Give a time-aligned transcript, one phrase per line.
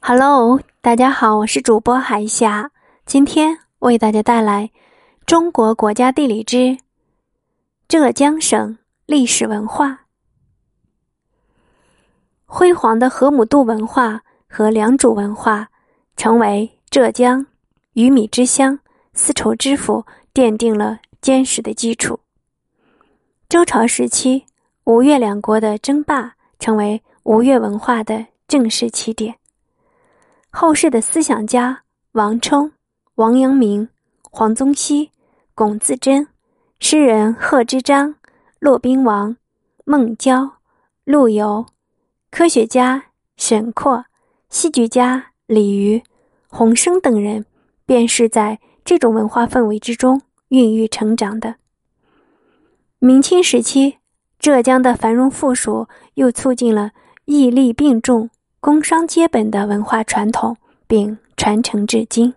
[0.00, 2.70] Hello，大家好，我是主播海霞，
[3.04, 4.70] 今天为大家带来
[5.26, 6.78] 《中国国家地理之
[7.88, 9.88] 浙江省历史文化》。
[12.44, 15.70] 辉煌的河姆渡文化和良渚文化，
[16.16, 17.44] 成为浙江
[17.94, 18.78] 鱼米之乡、
[19.12, 22.20] 丝绸之府，奠定了坚实的基础。
[23.48, 24.46] 周朝时期，
[24.84, 29.34] 吴越两国的争霸，成为吴越文化的正式起点。
[30.58, 31.82] 后世的思想家
[32.12, 32.72] 王充、
[33.16, 33.90] 王阳明、
[34.22, 35.10] 黄宗羲、
[35.54, 36.28] 龚自珍，
[36.80, 38.14] 诗人贺知章、
[38.58, 39.36] 骆宾王、
[39.84, 40.52] 孟郊、
[41.04, 41.66] 陆游，
[42.30, 44.06] 科学家沈括、
[44.48, 46.02] 戏剧家李渔、
[46.48, 47.44] 洪升等人，
[47.84, 51.56] 便是在这种文化氛围之中孕育成长的。
[52.98, 53.98] 明清时期，
[54.38, 56.92] 浙江的繁荣富庶，又促进了
[57.26, 58.30] 义利并重。
[58.66, 60.56] 工商接本的文化传统，
[60.88, 62.34] 并传承至今。